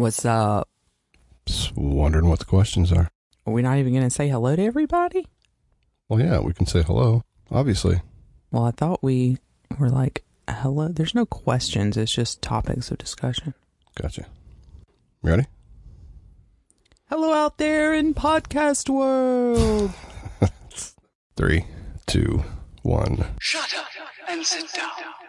[0.00, 0.66] What's up?
[1.44, 3.10] Just wondering what the questions are.
[3.44, 5.26] Are we not even going to say hello to everybody?
[6.08, 8.00] Well, yeah, we can say hello, obviously.
[8.50, 9.36] Well, I thought we
[9.78, 10.88] were like, hello.
[10.88, 13.52] There's no questions, it's just topics of discussion.
[13.94, 14.24] Gotcha.
[15.22, 15.44] Ready?
[17.10, 19.92] Hello out there in podcast world.
[21.36, 21.66] Three,
[22.06, 22.42] two,
[22.80, 23.26] one.
[23.38, 23.86] Shut up
[24.30, 25.19] and sit down.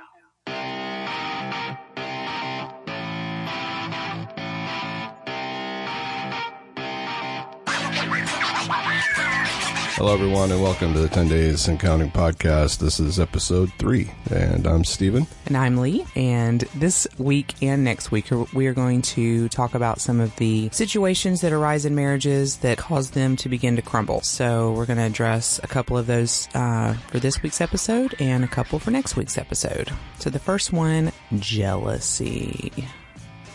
[10.02, 12.80] Hello, everyone, and welcome to the 10 Days and Counting podcast.
[12.80, 15.28] This is episode three, and I'm Stephen.
[15.46, 16.08] and I'm Lee.
[16.16, 20.70] And this week and next week, we are going to talk about some of the
[20.72, 24.22] situations that arise in marriages that cause them to begin to crumble.
[24.22, 28.44] So we're going to address a couple of those uh, for this week's episode and
[28.44, 29.92] a couple for next week's episode.
[30.18, 32.72] So the first one, jealousy.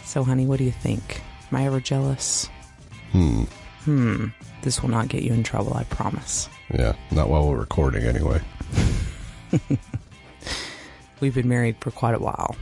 [0.04, 1.22] So, honey, what do you think?
[1.50, 2.48] Am I ever jealous?
[3.10, 3.42] Hmm.
[3.80, 4.26] Hmm.
[4.66, 6.48] This will not get you in trouble, I promise.
[6.74, 8.40] Yeah, not while we're recording, anyway.
[11.20, 12.56] We've been married for quite a while.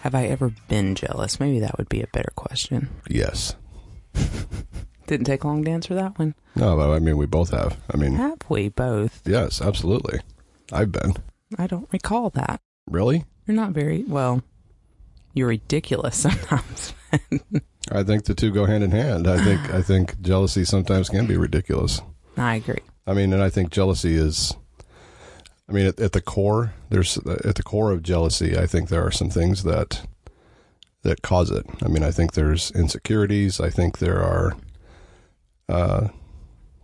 [0.00, 1.38] Have I ever been jealous?
[1.38, 2.88] Maybe that would be a better question.
[3.08, 3.54] Yes.
[5.06, 6.34] Didn't take long to answer that one.
[6.56, 7.76] No, but I mean, we both have.
[7.94, 9.22] I mean, Have we both?
[9.24, 10.18] yes, absolutely.
[10.72, 11.14] I've been.
[11.56, 12.60] I don't recall that.
[12.90, 13.26] Really?
[13.46, 14.42] You're not very well.
[15.34, 16.94] You're ridiculous sometimes.
[17.94, 19.26] I think the two go hand in hand.
[19.28, 22.00] I think I think jealousy sometimes can be ridiculous.
[22.36, 22.80] I agree.
[23.06, 24.54] I mean, and I think jealousy is.
[25.68, 28.58] I mean, at, at the core, there's at the core of jealousy.
[28.58, 30.06] I think there are some things that
[31.02, 31.66] that cause it.
[31.82, 33.60] I mean, I think there's insecurities.
[33.60, 34.56] I think there are
[35.68, 36.08] uh,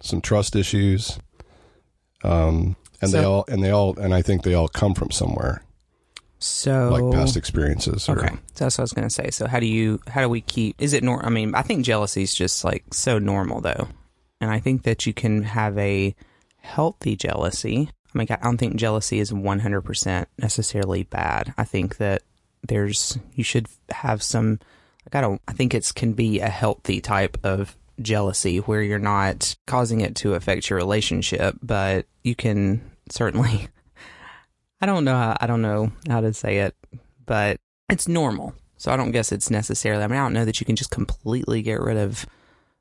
[0.00, 1.19] some trust issues,
[2.25, 5.62] um, and they all and they all and I think they all come from somewhere,
[6.39, 8.08] So like past experiences.
[8.08, 9.31] Or, Okay, so that's what I was gonna say.
[9.31, 10.81] So how do you how do we keep?
[10.81, 11.27] Is it normal?
[11.27, 13.89] I mean, I think jealousy is just like so normal though,
[14.41, 16.14] and I think that you can have a
[16.59, 17.91] healthy jealousy.
[18.15, 21.53] I mean, I don't think jealousy is one hundred percent necessarily bad.
[21.59, 22.22] I think that
[22.66, 24.60] there's you should have some.
[25.06, 25.43] Like I don't.
[25.49, 30.15] I think it's can be a healthy type of jealousy where you're not causing it
[30.16, 33.69] to affect your relationship, but you can certainly.
[34.81, 35.16] I don't know.
[35.16, 36.77] How, I don't know how to say it,
[37.27, 37.59] but
[37.89, 38.55] it's normal.
[38.77, 40.05] So I don't guess it's necessarily.
[40.05, 42.27] I mean, I don't know that you can just completely get rid of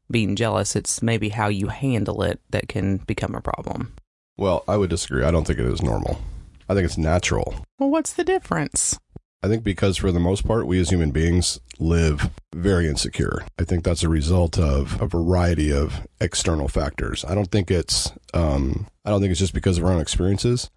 [0.10, 0.76] being jealous.
[0.76, 3.94] It's maybe how you handle it that can become a problem.
[4.38, 5.24] Well, I would disagree.
[5.24, 6.22] I don't think it is normal.
[6.70, 7.66] I think it's natural.
[7.80, 9.00] Well, what's the difference?
[9.42, 13.44] I think because for the most part, we as human beings live very insecure.
[13.60, 17.24] I think that's a result of a variety of external factors.
[17.26, 20.70] I don't think it's, um, I don't think it's just because of our own experiences.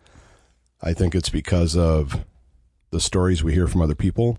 [0.82, 2.24] I think it's because of
[2.90, 4.38] the stories we hear from other people.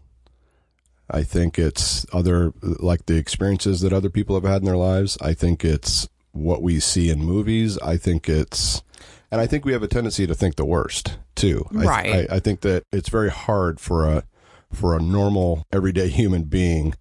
[1.09, 5.17] I think it's other, like the experiences that other people have had in their lives.
[5.21, 7.77] I think it's what we see in movies.
[7.79, 8.81] I think it's,
[9.29, 11.65] and I think we have a tendency to think the worst too.
[11.71, 12.31] I th- Right.
[12.31, 14.23] I, I think that it's very hard for a
[14.71, 16.93] for a normal everyday human being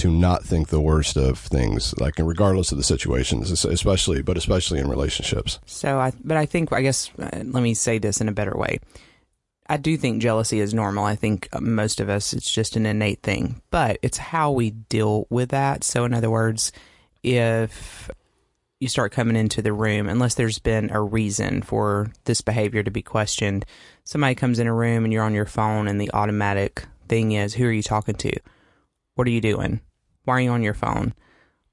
[0.00, 4.78] to not think the worst of things, like regardless of the situations, especially but especially
[4.78, 5.58] in relationships.
[5.66, 8.56] So I, but I think I guess uh, let me say this in a better
[8.56, 8.80] way.
[9.66, 11.04] I do think jealousy is normal.
[11.04, 14.70] I think uh, most of us it's just an innate thing, but it's how we
[14.70, 15.84] deal with that.
[15.84, 16.72] So in other words,
[17.22, 18.10] if
[18.80, 22.90] you start coming into the room, unless there's been a reason for this behavior to
[22.90, 23.66] be questioned,
[24.04, 27.52] somebody comes in a room and you're on your phone, and the automatic thing is,
[27.52, 28.32] who are you talking to?
[29.16, 29.80] What are you doing?
[30.30, 31.12] Why are you on your phone?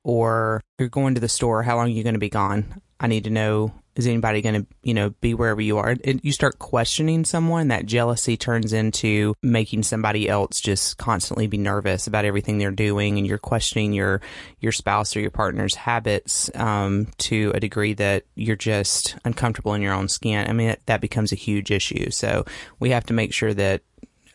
[0.04, 1.62] Or you're going to the store.
[1.62, 2.82] How long are you going to be gone?
[3.00, 3.72] I need to know.
[3.96, 5.96] Is anybody going to, you know, be wherever you are?
[6.04, 7.68] And you start questioning someone.
[7.68, 13.20] That jealousy turns into making somebody else just constantly be nervous about everything they're doing,
[13.20, 14.22] and you're questioning your
[14.60, 19.84] your spouse or your partner's habits um, to a degree that you're just uncomfortable in
[19.84, 20.50] your own skin.
[20.50, 22.10] I mean, that, becomes a huge issue.
[22.10, 22.46] So
[22.80, 23.82] we have to make sure that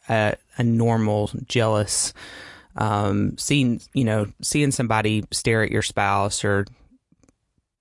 [0.08, 2.14] a, a normal jealous
[2.76, 6.66] um, seeing you know seeing somebody stare at your spouse or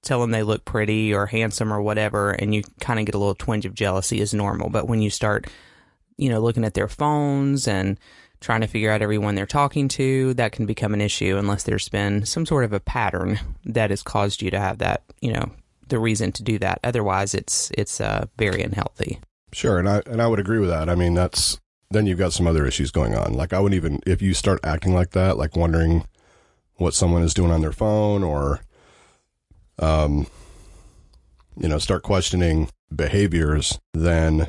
[0.01, 3.19] tell them they look pretty or handsome or whatever, and you kind of get a
[3.19, 4.69] little twinge of jealousy is normal.
[4.69, 5.48] But when you start,
[6.18, 8.00] you know, looking at their phones and
[8.39, 11.89] trying to figure out everyone they're talking to, that can become an issue unless there's
[11.89, 15.51] been some sort of a pattern that has caused you to have that, you know,
[15.88, 16.80] the reason to do that.
[16.83, 19.19] Otherwise, it's it's uh, very unhealthy.
[19.54, 20.89] Sure, and I and I would agree with that.
[20.89, 21.60] I mean, that's
[21.91, 23.33] then you've got some other issues going on.
[23.33, 26.05] Like I wouldn't even if you start acting like that, like wondering
[26.75, 28.61] what someone is doing on their phone or
[29.79, 30.27] um
[31.57, 34.47] you know, start questioning behaviors, then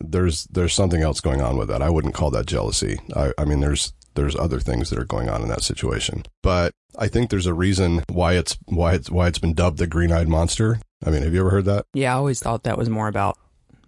[0.00, 1.82] there's there's something else going on with that.
[1.82, 2.98] I wouldn't call that jealousy.
[3.14, 6.24] I, I mean there's there's other things that are going on in that situation.
[6.42, 9.86] But I think there's a reason why it's why it's why it's been dubbed the
[9.86, 10.80] green-eyed monster.
[11.04, 11.86] I mean, have you ever heard that?
[11.94, 13.38] Yeah, I always thought that was more about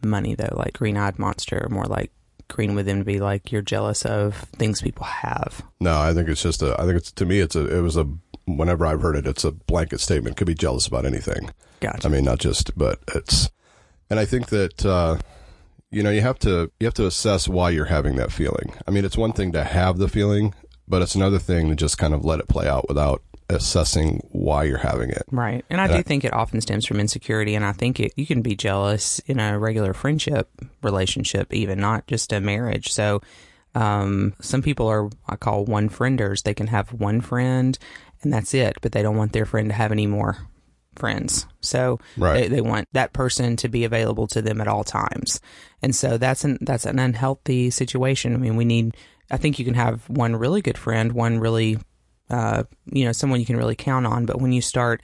[0.03, 2.11] money though, like green eyed monster, more like
[2.49, 5.63] green with them to be like you're jealous of things people have.
[5.81, 6.75] No, I think it's just a.
[6.81, 7.79] I think it's to me, it's a.
[7.79, 8.09] It was a.
[8.47, 10.37] Whenever I've heard it, it's a blanket statement.
[10.37, 11.51] Could be jealous about anything.
[11.81, 12.07] Gotcha.
[12.07, 13.51] I mean, not just, but it's.
[14.11, 15.19] And I think that uh,
[15.91, 18.75] you know you have to you have to assess why you're having that feeling.
[18.87, 20.55] I mean, it's one thing to have the feeling,
[20.87, 24.65] but it's another thing to just kind of let it play out without assessing why
[24.65, 25.23] you're having it.
[25.31, 25.65] Right.
[25.71, 27.55] And I And do I- think it often stems from insecurity.
[27.55, 30.49] And I think it, you can be jealous in a regular friendship
[30.83, 32.93] relationship, even not just a marriage.
[32.93, 33.21] So,
[33.75, 36.43] um, some people are, I call one frienders.
[36.45, 37.77] They can have one friend
[38.23, 40.39] and that's it, but they don't want their friend to have any more
[40.97, 41.47] friends.
[41.61, 42.43] So Right.
[42.43, 45.41] they, they want that person to be available to them at all times.
[45.83, 48.33] And so that's an, that's an unhealthy situation.
[48.33, 48.97] I mean, we need,
[49.31, 51.79] I think you can have one really good friend, one really
[52.31, 54.27] uh, you know, someone you can really count on.
[54.27, 55.03] But when you start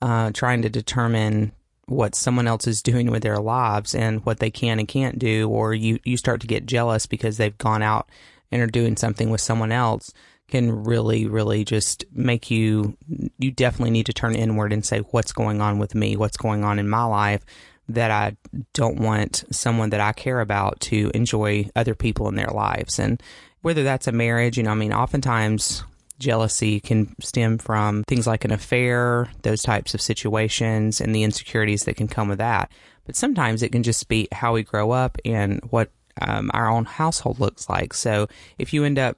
[0.00, 1.52] uh, trying to determine
[1.86, 5.48] what someone else is doing with their lives and what they can and can't do,
[5.48, 8.08] or you, you start to get jealous because they've gone out
[8.52, 10.12] and are doing something with someone else,
[10.48, 12.96] can really, really just make you,
[13.38, 16.16] you definitely need to turn inward and say, what's going on with me?
[16.16, 17.44] What's going on in my life?
[17.88, 18.36] That I
[18.72, 22.98] don't want someone that I care about to enjoy other people in their lives.
[22.98, 23.20] And
[23.62, 25.84] whether that's a marriage, you know, I mean, oftentimes
[26.20, 31.84] jealousy can stem from things like an affair, those types of situations, and the insecurities
[31.84, 32.70] that can come with that.
[33.04, 35.90] But sometimes it can just be how we grow up and what
[36.20, 37.94] um, our own household looks like.
[37.94, 38.28] So
[38.58, 39.16] if you end up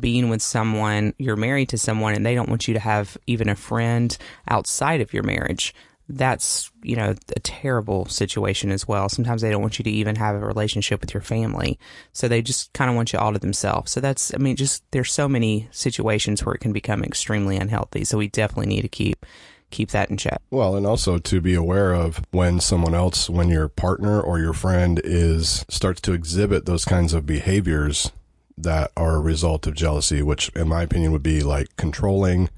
[0.00, 3.48] being with someone, you're married to someone, and they don't want you to have even
[3.48, 4.16] a friend
[4.48, 5.74] outside of your marriage.
[6.12, 9.08] That's, you know, a terrible situation as well.
[9.08, 11.78] Sometimes they don't want you to even have a relationship with your family.
[12.12, 13.92] So they just kind of want you all to themselves.
[13.92, 18.04] So that's, I mean, just there's so many situations where it can become extremely unhealthy.
[18.04, 19.24] So we definitely need to keep
[19.70, 20.42] keep that in check.
[20.50, 24.52] Well, and also to be aware of when someone else, when your partner or your
[24.52, 28.10] friend is starts to exhibit those kinds of behaviors
[28.58, 32.50] that are a result of jealousy, which in my opinion would be like controlling,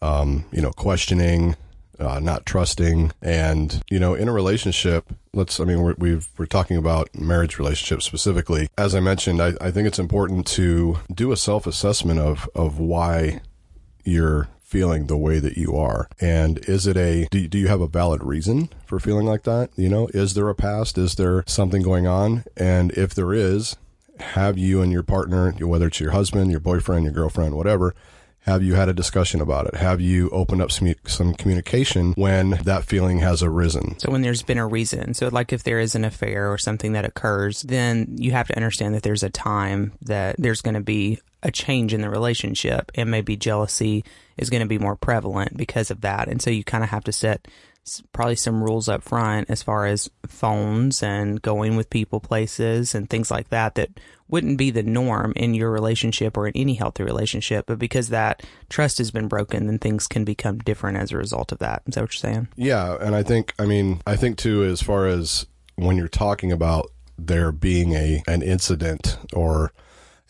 [0.00, 1.54] um, you know, questioning,
[1.98, 5.60] uh, not trusting, and you know, in a relationship, let's.
[5.60, 8.68] I mean, we're, we've we're talking about marriage relationships specifically.
[8.76, 12.78] As I mentioned, I, I think it's important to do a self assessment of of
[12.78, 13.40] why
[14.04, 17.82] you're feeling the way that you are and is it a do, do you have
[17.82, 21.44] a valid reason for feeling like that you know is there a past is there
[21.46, 23.76] something going on and if there is
[24.18, 27.94] have you and your partner whether it's your husband your boyfriend your girlfriend whatever
[28.42, 32.50] have you had a discussion about it have you opened up some, some communication when
[32.64, 35.94] that feeling has arisen So when there's been a reason, so like if there is
[35.94, 39.92] an affair or something that occurs, then you have to understand that there's a time
[40.02, 44.04] that there's going to be a change in the relationship and maybe jealousy
[44.36, 46.28] is going to be more prevalent because of that.
[46.28, 47.48] And so you kind of have to set
[48.12, 53.10] probably some rules up front as far as phones and going with people places and
[53.10, 53.90] things like that that
[54.28, 57.66] wouldn't be the norm in your relationship or in any healthy relationship.
[57.66, 61.52] But because that trust has been broken, then things can become different as a result
[61.52, 61.82] of that.
[61.86, 62.48] Is that what you're saying?
[62.56, 66.52] Yeah, and I think I mean I think too as far as when you're talking
[66.52, 69.72] about there being a an incident or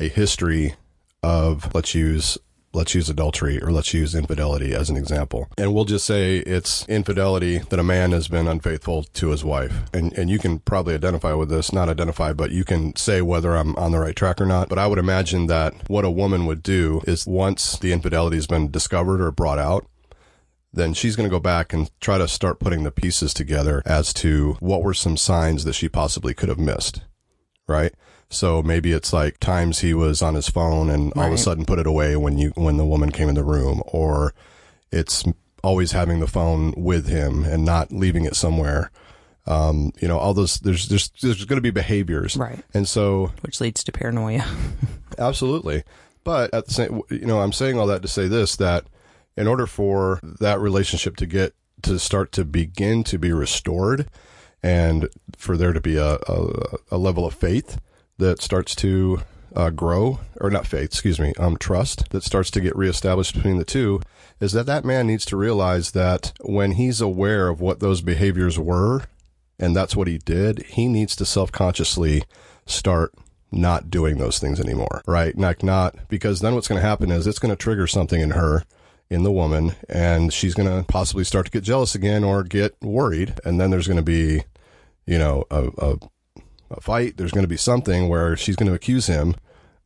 [0.00, 0.74] a history
[1.22, 2.38] of let's use
[2.74, 5.48] let's use adultery or let's use infidelity as an example.
[5.58, 9.82] And we'll just say it's infidelity that a man has been unfaithful to his wife.
[9.92, 13.54] And and you can probably identify with this, not identify, but you can say whether
[13.56, 14.68] I'm on the right track or not.
[14.68, 18.46] But I would imagine that what a woman would do is once the infidelity has
[18.46, 19.86] been discovered or brought out,
[20.72, 24.12] then she's going to go back and try to start putting the pieces together as
[24.14, 27.02] to what were some signs that she possibly could have missed.
[27.68, 27.94] Right.
[28.32, 31.66] So maybe it's like times he was on his phone and all of a sudden
[31.66, 34.32] put it away when you, when the woman came in the room, or
[34.90, 35.24] it's
[35.62, 38.90] always having the phone with him and not leaving it somewhere.
[39.46, 42.36] Um, you know, all those, there's, there's, there's going to be behaviors.
[42.36, 42.64] Right.
[42.72, 44.46] And so Which leads to paranoia.
[45.18, 45.82] Absolutely.
[46.24, 48.86] But at the same, you know, I'm saying all that to say this that
[49.36, 54.08] in order for that relationship to get to start to begin to be restored
[54.62, 57.78] and for there to be a, a, a level of faith
[58.18, 59.20] that starts to
[59.54, 63.58] uh, grow, or not faith, excuse me, um, trust that starts to get reestablished between
[63.58, 64.00] the two,
[64.40, 68.58] is that that man needs to realize that when he's aware of what those behaviors
[68.58, 69.02] were,
[69.58, 72.24] and that's what he did, he needs to self consciously
[72.66, 73.12] start
[73.52, 75.36] not doing those things anymore, right?
[75.36, 78.30] Like not because then what's going to happen is it's going to trigger something in
[78.30, 78.64] her,
[79.10, 82.74] in the woman, and she's going to possibly start to get jealous again or get
[82.80, 84.42] worried, and then there's going to be,
[85.06, 85.96] you know, a, a,
[86.72, 87.16] a fight.
[87.16, 89.34] There's going to be something where she's going to accuse him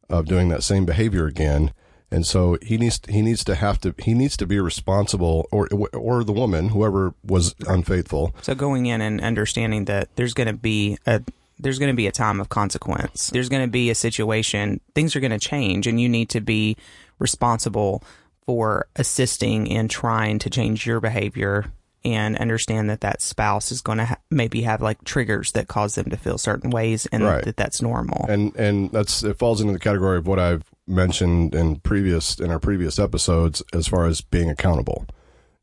[0.08, 1.72] of doing that same behavior again.
[2.10, 5.68] And so he needs he needs to have to he needs to be responsible or
[5.92, 8.32] or the woman whoever was unfaithful.
[8.42, 11.22] So going in and understanding that there's going to be a
[11.58, 13.30] there's going to be a time of consequence.
[13.30, 16.40] There's going to be a situation, things are going to change, and you need to
[16.40, 16.76] be
[17.18, 18.04] responsible
[18.44, 21.72] for assisting in trying to change your behavior
[22.06, 25.96] and understand that that spouse is going to ha- maybe have like triggers that cause
[25.96, 27.44] them to feel certain ways and Right.
[27.44, 28.24] that that's normal.
[28.28, 32.50] And and that's it falls into the category of what I've mentioned in previous in
[32.50, 35.06] our previous episodes as far as being accountable.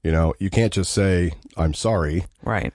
[0.04, 2.74] You know, you can't just say I'm sorry right.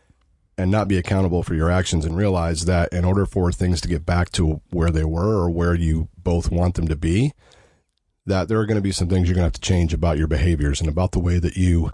[0.56, 3.88] and not be accountable for your actions and realize that in order for things to
[3.88, 7.32] get back to where they were or where you both want them to be,
[8.24, 10.16] that there are going to be some things you're going to have to change about
[10.18, 11.92] your behaviors and about the way that you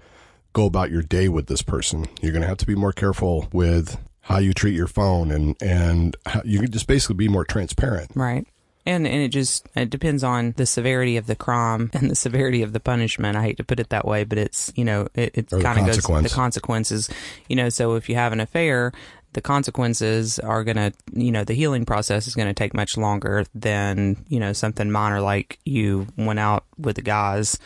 [0.55, 2.07] go about your day with this person.
[2.23, 5.55] You're going to have to be more careful with how you treat your phone and
[5.61, 8.11] and how, you can just basically be more transparent.
[8.15, 8.47] Right.
[8.87, 12.63] And and it just it depends on the severity of the crime and the severity
[12.63, 13.37] of the punishment.
[13.37, 15.87] I hate to put it that way, but it's you know it, it kind of
[15.87, 17.11] goes the consequences.
[17.49, 18.93] You know, so if you have an affair,
[19.35, 24.25] the consequences are gonna you know the healing process is gonna take much longer than
[24.29, 27.59] you know something minor like you went out with the guys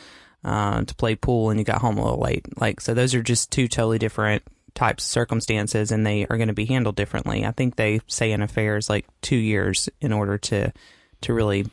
[0.48, 2.46] uh, to play pool and you got home a little late.
[2.58, 4.42] Like so, those are just two totally different
[4.74, 7.44] types of circumstances and they are going to be handled differently.
[7.44, 10.72] I think they say an affair is like two years in order to
[11.20, 11.66] to really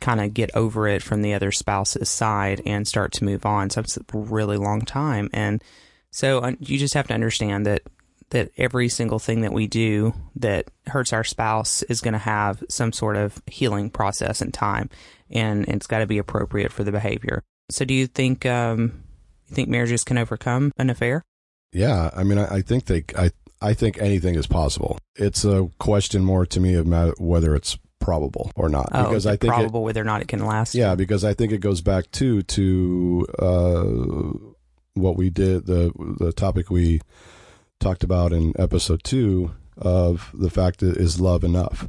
[0.00, 3.70] kind of get over it from the other spouse's side and start to move on.
[3.70, 5.28] So it's a really long time.
[5.32, 5.62] And
[6.10, 7.82] so uh, you just have to understand that
[8.30, 12.62] that every single thing that we do that hurts our spouse is going to have
[12.68, 14.88] some sort of healing process and time,
[15.30, 17.42] and it's got to be appropriate for the behavior.
[17.70, 19.02] So, do you think um,
[19.48, 21.22] you think marriages can overcome an affair?
[21.72, 23.30] Yeah, I mean, I, I think they, I,
[23.62, 24.98] I think anything is possible.
[25.16, 26.86] It's a question more to me of
[27.18, 30.28] whether it's probable or not, Oh, because I think it, probable whether or not it
[30.28, 30.74] can last.
[30.74, 33.84] Yeah, because I think it goes back to to uh,
[34.94, 37.00] what we did the the topic we
[37.78, 41.88] talked about in episode two of the fact that is love enough.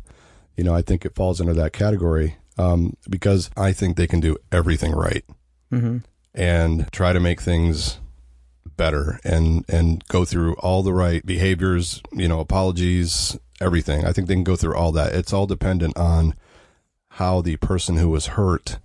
[0.56, 4.20] You know, I think it falls under that category um, because I think they can
[4.20, 5.26] do everything right
[5.72, 5.98] hmm
[6.34, 8.00] and try to make things
[8.78, 14.06] better and and go through all the right behaviors you know apologies everything.
[14.06, 15.13] I think they can go through all that.
[15.13, 16.36] It's all dependent on
[17.16, 18.80] how the person who was hurt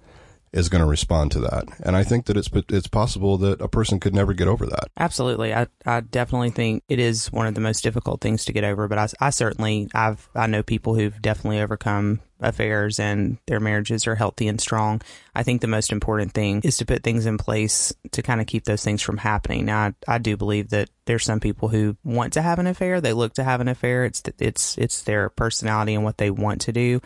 [0.53, 1.65] is going to respond to that.
[1.83, 4.89] And i think that it's it's possible that a person could never get over that.
[4.97, 5.53] Absolutely.
[5.53, 8.89] I, I definitely think it is one of the most difficult things to get over,
[8.89, 14.07] but I, I certainly, I've, I know people who've definitely overcome affairs and their marriages
[14.07, 15.01] are healthy and strong.
[15.35, 18.47] I think the most important thing is to put things in place to kind of
[18.47, 19.65] keep those things from happening.
[19.65, 23.01] Now, I, I do believe that there's some people who want to have an affair.
[23.01, 24.05] They look to have an affair.
[24.05, 27.01] It's, it's, it's their personality and what they want to do.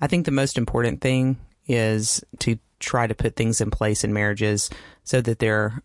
[0.00, 4.12] I think the most important thing is to try to put things in place in
[4.12, 4.70] marriages
[5.04, 5.82] so that there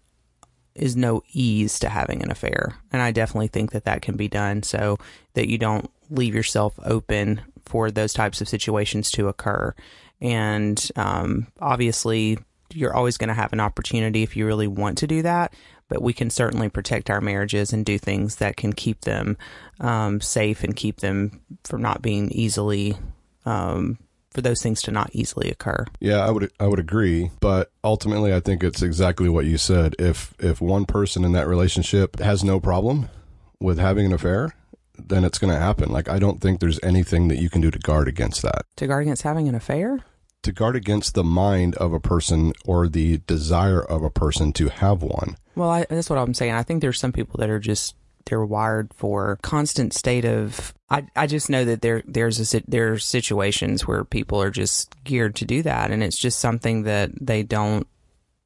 [0.74, 2.78] is no ease to having an affair.
[2.92, 4.98] And I definitely think that that can be done so
[5.34, 9.74] that you don't leave yourself open for those types of situations to occur.
[10.22, 12.38] And um, obviously,
[12.74, 15.54] you're always going to have an opportunity if you really want to do that.
[15.88, 19.38] But we can certainly protect our marriages and do things that can keep them
[19.80, 22.98] um, safe and keep them from not being easily,
[23.46, 24.00] um,
[24.32, 25.86] for those things to not easily occur.
[26.02, 29.96] yeah i would i would agree but ultimately i think it's exactly what you said
[29.98, 33.08] if if one person in that relationship has no problem
[33.62, 34.54] with having an affair
[34.98, 37.72] then it's going to happen like i don't think there's anything that you can do
[37.72, 40.04] to guard against that To guard against having an affair?
[40.44, 44.70] to guard against the mind of a person or the desire of a person to
[44.70, 45.38] have one.
[45.56, 46.52] Well, I, that's what I'm saying.
[46.54, 47.96] I think there's some people that are just
[48.28, 50.72] they're wired for constant state of.
[50.90, 54.94] I I just know that there there's a there are situations where people are just
[55.04, 57.88] geared to do that, and it's just something that they don't.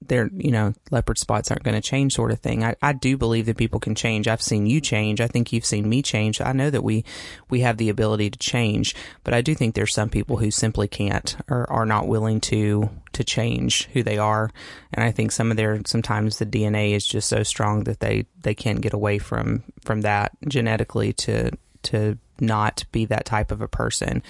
[0.01, 2.63] They're you know leopard spots aren't going to change sort of thing.
[2.63, 4.27] I, I do believe that people can change.
[4.27, 5.19] I've seen you change.
[5.19, 6.39] I think you've seen me change.
[6.39, 7.03] I know that we
[7.49, 10.87] we have the ability to change, but I do think there's some people who simply
[10.87, 14.49] can't or are not willing to to change who they are.
[14.93, 18.25] And I think some of their sometimes the DNA is just so strong that they
[18.41, 21.51] they can't get away from from that genetically to
[21.83, 24.23] to not be that type of a person.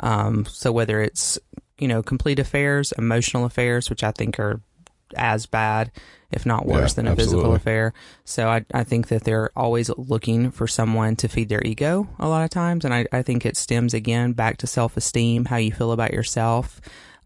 [0.00, 1.38] Um, so whether it's
[1.78, 4.60] you know complete affairs, emotional affairs, which I think are
[5.16, 5.90] as bad,
[6.30, 7.92] if not worse, Yeah, than a physical affair.
[8.24, 12.28] So I, I think that they're always looking for someone to feed their ego a
[12.28, 12.84] lot of times.
[12.84, 16.12] And I, I think it stems again back to self esteem, how you feel about
[16.12, 16.80] yourself,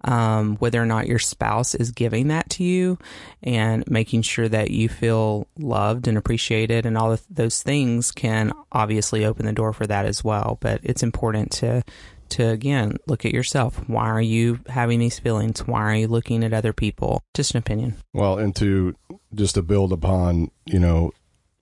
[0.04, 2.98] um, whether or not your spouse is giving that to you,
[3.42, 6.86] and making sure that you feel loved and appreciated.
[6.86, 10.58] And all of those things can obviously open the door for that as well.
[10.60, 11.82] But it's important to
[12.30, 13.76] to again look at yourself.
[13.88, 15.66] Why are you having these feelings?
[15.66, 17.22] Why are you looking at other people?
[17.34, 17.96] Just an opinion.
[18.12, 18.94] Well, and to
[19.34, 21.12] just to build upon, you know,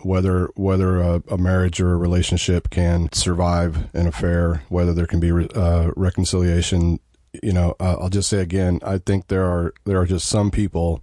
[0.02, 5.20] whether whether a, a marriage or a relationship can survive an affair, whether there can
[5.20, 7.00] be uh, reconciliation.
[7.42, 10.50] You know, uh, I'll just say again, I think there are there are just some
[10.50, 11.02] people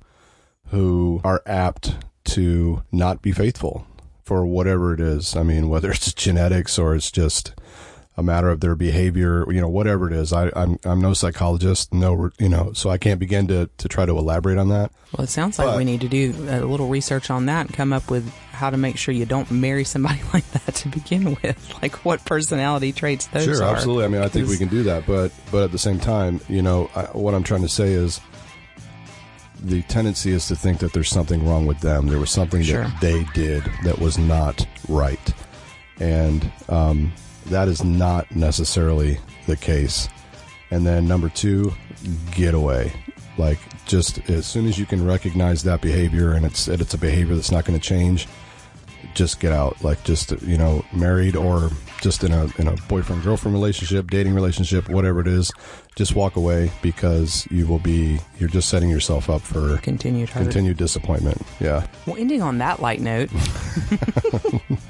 [0.68, 3.86] who are apt to not be faithful
[4.24, 5.36] for whatever it is.
[5.36, 7.54] I mean, whether it's genetics or it's just
[8.16, 10.32] a matter of their behavior, you know, whatever it is.
[10.34, 14.06] I, I'm I'm no psychologist, no, you know, so I can't begin to to try
[14.06, 14.92] to elaborate on that.
[15.18, 17.76] Well, it sounds like But- we need to do a little research on that and
[17.76, 21.36] come up with how to make sure you don't marry somebody like that to begin
[21.42, 21.74] with.
[21.82, 23.76] Like what personality traits those Sure, are.
[23.76, 24.06] absolutely.
[24.06, 26.62] I mean, I think we can do that, but but at the same time, you
[26.62, 28.22] know, I, what I'm trying to say is
[29.64, 32.08] the tendency is to think that there's something wrong with them.
[32.08, 32.84] There was something Sure.
[32.84, 35.34] that they did that was not right,
[36.00, 37.12] and um,
[37.46, 40.08] that is not necessarily the case.
[40.72, 41.74] And then number two,
[42.32, 42.92] get away.
[43.38, 46.98] Like just as soon as you can recognize that behavior and it's and it's a
[46.98, 48.28] behavior that's not going to change,
[49.16, 49.84] just get out.
[49.84, 51.70] Like just you know, married or
[52.02, 55.52] just in a in a boyfriend girlfriend relationship, dating relationship, whatever it is,
[55.96, 60.44] just walk away because you will be you're just setting yourself up for Continued hurt.
[60.44, 61.42] continued disappointment.
[61.60, 61.88] Yeah.
[62.06, 63.30] Well, ending on that light note,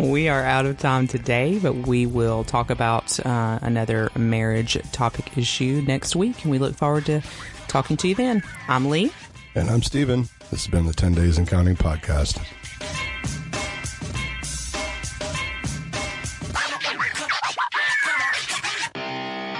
[0.00, 5.36] we are out of time today, but we will talk about uh, another marriage topic
[5.36, 7.20] issue next week, and we look forward to
[7.68, 8.42] talking to you then.
[8.68, 9.12] I'm Lee.
[9.54, 10.22] And I'm Stephen.
[10.50, 12.40] This has been the 10 Days and Counting podcast.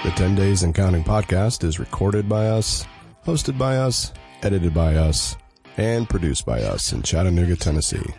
[0.03, 2.87] The 10 Days and Counting podcast is recorded by us,
[3.27, 5.37] hosted by us, edited by us,
[5.77, 8.15] and produced by us in Chattanooga, Tennessee.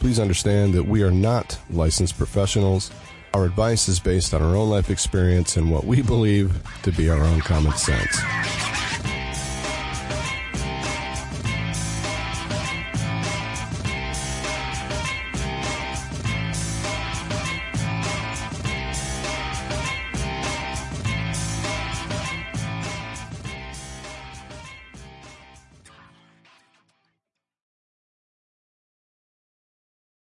[0.00, 2.90] Please understand that we are not licensed professionals.
[3.34, 7.10] Our advice is based on our own life experience and what we believe to be
[7.10, 8.18] our own common sense.